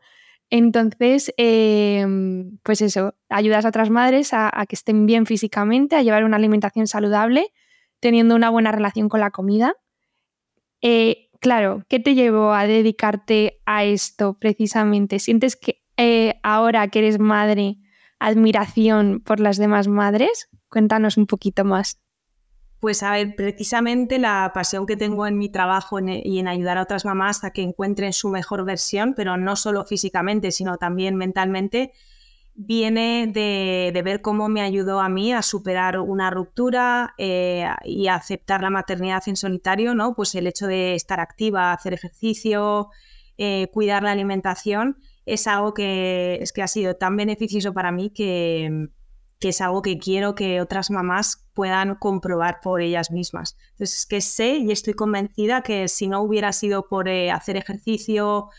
[0.50, 6.24] Entonces, em, pues eso, ayudas a otras madres a, que estén bien físicamente, a llevar
[6.26, 7.54] una alimentación saludable,
[8.00, 9.76] teniendo una buena relación con la comida.
[10.82, 15.20] Eh, claro, ¿qué te llevó a dedicarte a esto precisamente?
[15.20, 17.78] ¿Sientes que eh, ahora que eres madre,
[18.20, 20.50] admiración por las demás madres?
[20.70, 22.00] Cuéntanos un poquito más.
[22.80, 26.84] Pues a ver, precisamente la pasión que tengo en mi trabajo y en ayudar a
[26.84, 31.92] otras mamás a que encuentren su mejor versión, pero no solo físicamente, sino también mentalmente,
[32.62, 38.16] viene de, ver cómo me ayudó a mí a superar una ruptura eh, y a
[38.16, 40.14] aceptar la maternidad en solitario, ¿no?
[40.14, 42.90] Pues el hecho de estar activa, hacer ejercicio,
[43.38, 48.10] eh, cuidar la alimentación, es algo que, es que ha sido tan beneficioso para mí
[48.10, 48.90] que,
[49.40, 53.58] que es algo que quiero que otras mamás puedan comprobar por ellas mismas.
[53.72, 58.50] Entonces, que sé y estoy convencida que si no hubiera sido por eh, hacer ejercicio,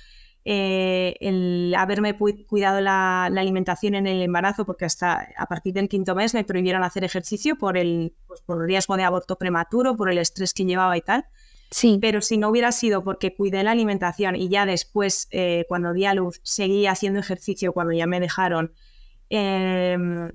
[0.45, 6.15] eh, el haberme cuidado la, alimentación en el embarazo, porque hasta a partir del quinto
[6.15, 10.11] mes me prohibieron hacer ejercicio por el, pues, por el riesgo de aborto prematuro, por
[10.11, 11.27] el estrés que llevaba y tal.
[11.71, 11.99] Sí.
[12.01, 16.05] Pero si no hubiera sido porque cuidé la alimentación y ya después, eh, cuando di
[16.05, 18.73] a luz, seguí haciendo ejercicio cuando ya me dejaron,
[19.29, 20.29] em,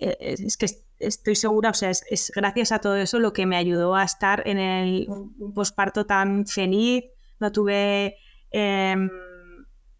[0.00, 0.66] eh, es que
[0.98, 4.42] estoy segura, o sea, es, gracias a todo eso lo que me ayudó a estar
[4.46, 7.04] en el, un, posparto tan feliz.
[7.40, 8.16] No tuve,
[8.50, 9.10] em,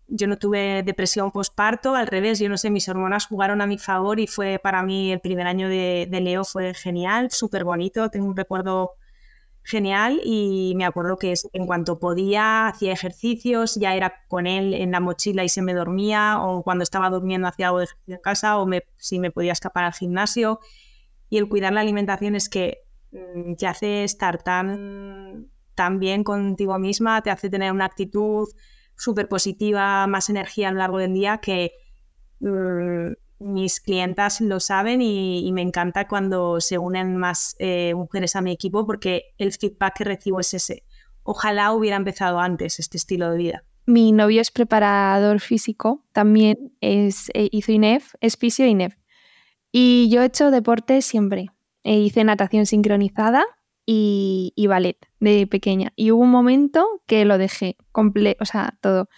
[0.08, 3.78] yo no tuve depresión posparto, al revés, yo no sé, mis hormonas jugaron a mi
[3.78, 8.08] favor y fue para mí el primer año de, de Leo fue genial, súper bonito,
[8.10, 8.92] tengo un recuerdo
[9.68, 14.92] genial y me acuerdo que en cuanto podía hacía ejercicios, ya era con él en
[14.92, 18.20] la mochila y se me dormía o cuando estaba durmiendo hacía algo de ejercicio en
[18.22, 20.60] casa o me, si me podía escapar al gimnasio.
[21.28, 22.78] Y el cuidar la alimentación es que
[23.12, 28.48] mm, te hace estar tan, tan bien contigo misma, te hace tener una actitud
[28.98, 31.72] súper positiva, más energía a lo largo del día que...
[32.40, 38.40] Mm, mis clientas lo saben y, me encanta cuando se unen más eh, mujeres a
[38.40, 40.84] mi equipo porque el feedback que recibo es ese.
[41.22, 43.64] Ojalá hubiera empezado antes este estilo de vida.
[43.86, 48.96] Mi novio es preparador físico, también es, eh, hizo INEF, es fisio INEF.
[49.72, 51.46] Y yo he hecho deporte siempre.
[51.84, 53.44] E hice natación sincronizada
[53.90, 55.94] y, y, ballet de pequeña.
[55.96, 59.08] Y hubo un momento que lo dejé, completo, o sea, todo.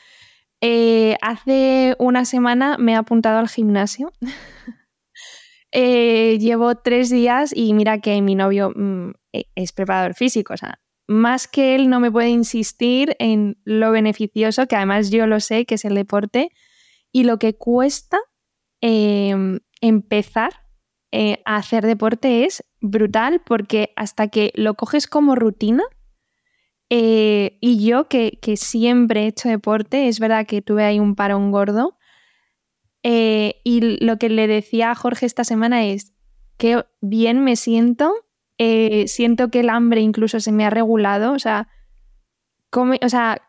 [0.61, 4.13] Eh, hace una semana me he apuntado al gimnasio.
[5.73, 10.57] Eh, llevo tres días y mira que mi novio mm, e, es preparador físico, o
[10.57, 15.39] sea, más que él no me puede insistir en lo beneficioso, que además yo lo
[15.39, 16.51] sé, que es el deporte,
[17.13, 18.19] y lo que cuesta
[18.81, 20.55] em, empezar
[21.13, 25.85] eh, a hacer deporte es brutal porque hasta que lo coges como rutina,
[26.93, 31.53] eh, y yo, que, siempre he hecho deporte, es verdad que tuve ahí un parón
[31.53, 31.97] gordo.
[33.03, 36.13] Eh, y lo que le decía a Jorge esta semana es
[36.59, 38.13] que bien me siento,
[38.59, 41.69] eh, siento que el hambre incluso se me ha regulado, o sea,
[42.73, 43.41] o sea,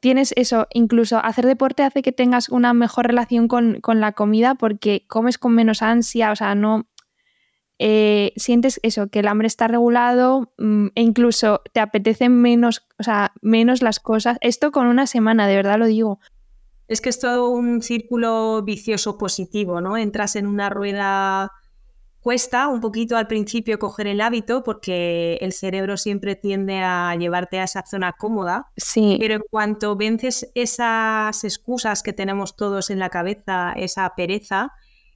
[0.00, 4.56] tienes eso, incluso hacer deporte hace que tengas una mejor relación con, con la comida
[4.56, 6.88] porque comes con menos ansia, o sea, no,
[7.78, 13.02] eh, sientes eso, que el hambre está regulado mm, e incluso te apetecen menos, o
[13.02, 14.38] sea, menos las cosas.
[14.40, 16.18] Esto con una semana, de verdad lo digo.
[16.88, 19.96] Es que es todo un círculo vicioso positivo, ¿no?
[19.96, 21.52] Entras en una rueda,
[22.20, 27.58] cuesta un poquito al principio coger el hábito porque el cerebro siempre tiende a llevarte
[27.58, 28.70] a esa zona cómoda.
[28.76, 29.16] Sí.
[29.20, 34.72] Pero en cuanto vences esas excusas que tenemos todos en la cabeza, esa pereza,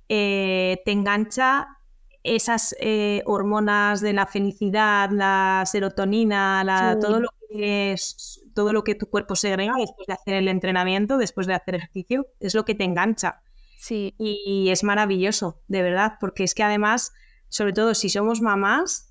[0.08, 1.79] eh, te engancha
[2.22, 8.94] esas eh, hormonas de la felicidad, la serotonina, todo, lo que es, todo lo que
[8.94, 12.74] tu cuerpo segrega después de hacer el entrenamiento, después de hacer ejercicio, es lo que
[12.74, 13.42] te engancha.
[13.78, 14.14] Sí.
[14.18, 17.12] Y, es maravilloso, de verdad, porque es que además,
[17.48, 19.09] sobre todo si somos mamás,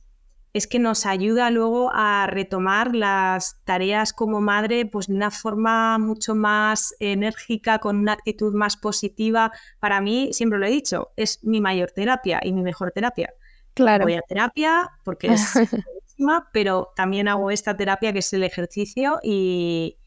[0.54, 5.98] es que nos ayuda luego a retomar las tareas como madre pues de una forma
[6.00, 9.52] mucho más enérgica, con una actitud más positiva.
[9.80, 13.34] Para mí, siempre lo he dicho, es mi mayor terapia y mi mejor terapia.
[13.74, 14.06] Claro.
[14.06, 15.54] Voy a terapia porque es
[15.86, 19.98] buenísima, pero también hago esta terapia que es el ejercicio y,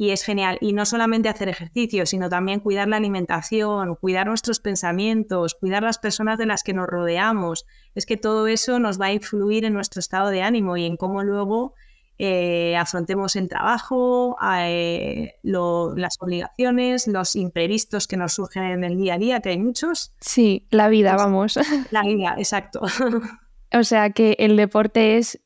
[0.00, 0.56] y es genial.
[0.62, 5.98] Y no solamente hacer ejercicio, sino también cuidar la alimentación, cuidar nuestros pensamientos, cuidar las
[5.98, 7.66] personas de las que nos rodeamos.
[7.94, 10.96] Es que todo eso nos va a influir en nuestro estado de ánimo y en
[10.96, 11.74] cómo luego
[12.16, 19.16] eh, afrontemos el trabajo, eh, las obligaciones, los imprevistos que nos surgen en el día
[19.16, 20.14] a día, que hay muchos.
[20.18, 21.58] Sí, la vida, pues, vamos.
[21.90, 22.80] La vida, exacto.
[23.72, 25.40] O sea que el deporte es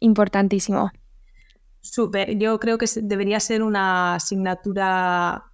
[0.00, 0.90] importantísimo.
[1.80, 5.44] Súper, yo creo que debería ser una asignatura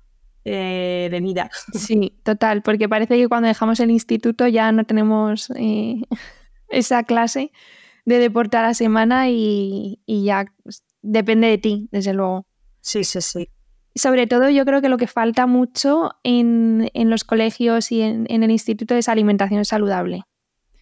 [0.45, 1.51] eh, de vida.
[1.73, 6.03] Sí, total, porque parece que cuando dejamos el instituto ya no tenemos eh,
[6.69, 7.53] esa clase
[8.05, 12.47] de deporte a la semana y, ya pues, depende de ti, desde luego.
[12.81, 13.49] Sí, sí, sí.
[13.95, 18.51] Sobre todo yo creo que lo que falta mucho en, los colegios y en el
[18.51, 20.25] instituto es alimentación saludable.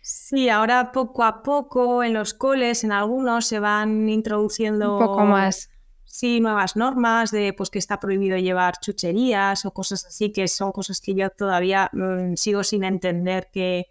[0.05, 5.25] Sí, ahora poco a poco en los coles, en algunos se van introduciendo un poco
[5.25, 5.71] más.
[6.03, 10.73] Sí, nuevas normas de pues que está prohibido llevar chucherías o cosas así, que son
[10.73, 13.87] cosas que yo todavía mm, sigo sin entender que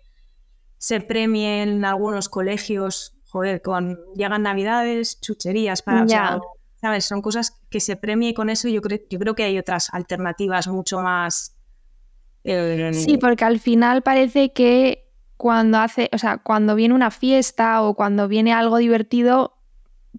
[0.78, 6.05] se premien en algunos colegios, joder, con llegan navidades, chucherías para,
[6.76, 7.05] ¿sabes?
[7.05, 8.68] Son cosas que se premie con eso.
[8.68, 11.55] Yo creo, yo creo que hay otras alternativas mucho más.
[12.43, 15.11] Eh, sí, porque al final parece que
[15.41, 19.57] cuando hace, o sea, cuando viene una fiesta o cuando viene algo divertido,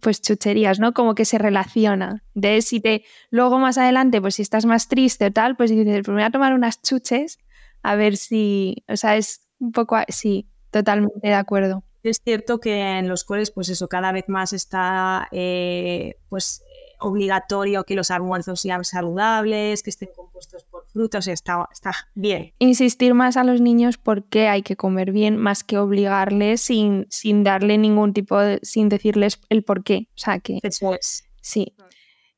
[0.00, 0.94] pues chucherías, ¿no?
[0.94, 2.24] Como que se relaciona.
[2.34, 6.02] De si te, luego más adelante, pues si estás más triste o tal, pues dices,
[6.04, 7.38] pues voy a tomar unas chuches
[7.84, 11.84] a ver si, o sea, es un poco, sí, totalmente de acuerdo.
[12.02, 16.64] Es cierto que en los cuales, pues eso, cada vez más está, eh, pues
[17.02, 22.52] obligatorio que los almuerzos sean saludables, que estén compuestos por frutas, está, está bien.
[22.58, 27.44] Insistir más a los niños porque hay que comer bien, más que obligarles sin, sin
[27.44, 30.08] darle ningún tipo de, sin decirles el por qué.
[30.10, 30.60] O sea que.
[30.62, 31.24] Eso es.
[31.40, 31.74] Sí.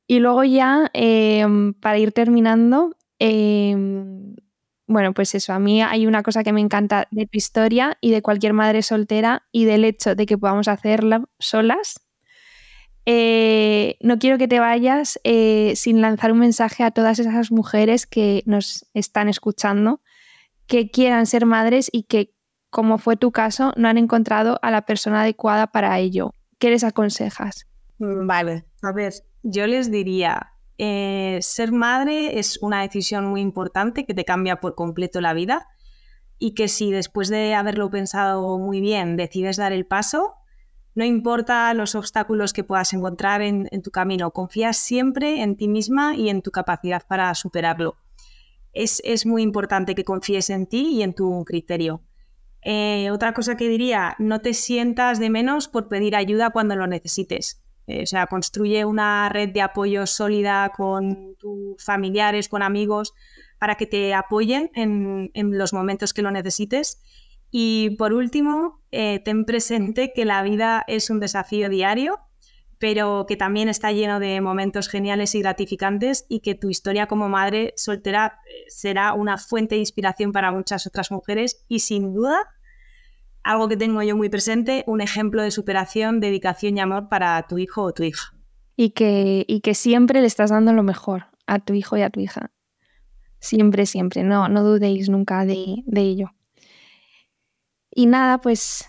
[0.06, 4.34] Y luego ya, em, para ir terminando, em,
[4.86, 8.10] bueno, pues eso, a mí hay una cosa que me encanta de tu historia y
[8.10, 12.03] de cualquier madre soltera y del hecho de que podamos hacerla solas
[13.06, 18.06] eh, no quiero que te vayas eh, sin lanzar un mensaje a todas esas mujeres
[18.06, 20.00] que nos están escuchando,
[20.66, 22.34] que quieran ser madres y que,
[22.70, 26.32] como fue tu caso, no han encontrado a la persona adecuada para ello.
[26.58, 27.66] ¿Qué les aconsejas?
[27.98, 34.06] Mm, vale, a ver, yo les diría, eh, ser madre es una decisión muy importante
[34.06, 35.68] que te cambia por completo la vida
[36.38, 40.34] y que si después de haberlo pensado muy bien decides dar el paso,
[40.94, 46.14] no importa los obstáculos que puedas encontrar en, tu camino, confías siempre en ti misma
[46.14, 47.96] y en tu capacidad para superarlo.
[48.72, 52.02] Es, muy importante que confíes en ti y en tu criterio.
[52.62, 56.86] Eh, otra cosa que diría, no te sientas de menos por pedir ayuda cuando lo
[56.86, 57.60] necesites.
[57.86, 63.14] Eh, o sea, construye una red de apoyo sólida con tus familiares, con amigos,
[63.58, 67.00] para que te apoyen en, en los momentos que lo necesites
[67.56, 72.20] y por último, eh, ten presente que la vida es un desafío diario,
[72.78, 77.28] pero que también está lleno de momentos geniales y gratificantes y que tu historia como
[77.28, 82.36] madre soltera eh, será una fuente de inspiración para muchas otras mujeres y sin duda,
[83.42, 87.58] algo que tengo yo muy presente, un ejemplo de superación, dedicación y amor para tu
[87.58, 88.32] hijo o tu hija.
[88.76, 92.10] Y que, y que siempre le estás dando lo mejor a tu hijo y a
[92.10, 92.52] tu hija.
[93.40, 94.22] Siempre, siempre.
[94.22, 96.30] No, no dudéis nunca de ello.
[97.96, 98.88] Y nada, pues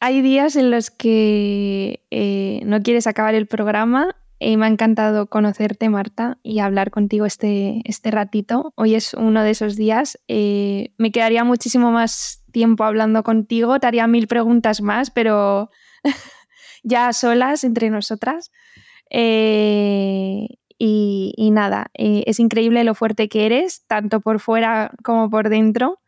[0.00, 5.28] hay días en los que eh, no quieres acabar el programa y me ha encantado
[5.28, 8.72] conocerte, Marta, y hablar contigo este, este ratito.
[8.74, 10.18] Hoy es uno de esos días.
[10.26, 15.70] Eh, me quedaría muchísimo más tiempo hablando contigo, te haría mil preguntas más, pero
[16.82, 18.50] ya solas entre nosotras.
[19.08, 20.48] Eh,
[20.78, 26.00] y, y, nada, es increíble lo fuerte que eres, tanto por fuera como por dentro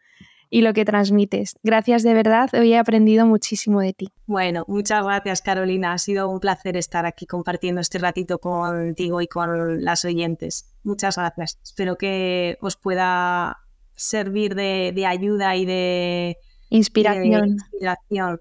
[0.53, 1.57] y lo que transmites.
[1.63, 4.09] Gracias de verdad, hoy he aprendido muchísimo de ti.
[4.27, 9.29] Bueno, muchas gracias Carolina, ha sido un placer estar aquí compartiendo este ratito contigo y
[9.29, 10.77] con las oyentes.
[10.85, 11.59] Muchas gracias.
[11.65, 13.61] Espero que os pueda
[13.97, 16.37] servir de, ayuda y de
[16.69, 17.57] inspiración.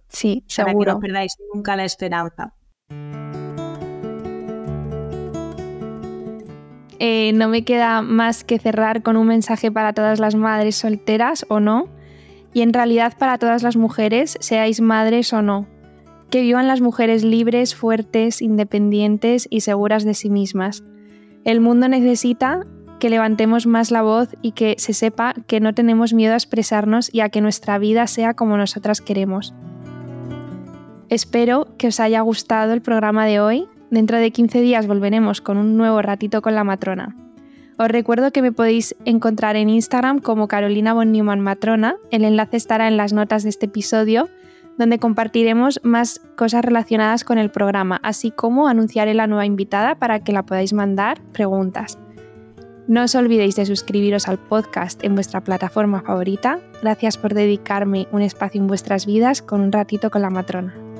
[0.09, 0.85] Sí, para seguro.
[0.85, 2.53] que no perdáis nunca la esperanza.
[6.99, 11.45] Eh, no me queda más que cerrar con un mensaje para todas las madres solteras
[11.47, 12.00] o no
[12.53, 15.67] y en realidad para todas las mujeres, seáis madres o no.
[16.29, 20.83] Que vivan las mujeres libres, fuertes, independientes y seguras de sí mismas.
[21.43, 22.65] El mundo necesita
[22.99, 27.13] que levantemos más la voz y que se sepa que no tenemos miedo a expresarnos
[27.13, 29.53] y a que nuestra vida sea como nosotras queremos.
[31.09, 33.67] Espero que os haya gustado el programa de hoy.
[33.89, 37.15] Dentro de 15 días volveremos con un nuevo ratito con la matrona.
[37.81, 41.95] Os recuerdo que me podéis encontrar en Instagram como Carolina von Neumann Matrona.
[42.11, 44.29] El enlace estará en las notas de este episodio,
[44.77, 50.19] donde compartiremos más cosas relacionadas con el programa, así como anunciaré la nueva invitada para
[50.19, 51.97] que la podáis mandar preguntas.
[52.87, 56.59] No os olvidéis de suscribiros al podcast en vuestra plataforma favorita.
[56.83, 60.90] Gracias por dedicarme un espacio en vuestras vidas con un ratito con la matrona.